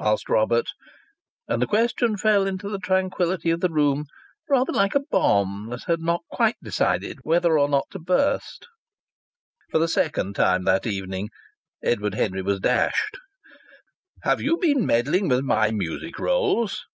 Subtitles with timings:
[0.00, 0.66] asked Robert,
[1.48, 4.04] and the question fell into the tranquillity of the room
[4.50, 8.68] rather like a bomb that had not quite decided whether or not to burst.
[9.70, 11.30] For the second time that evening
[11.82, 13.16] Edward Henry was dashed.
[14.24, 16.84] "Have you been meddling with my music rolls?"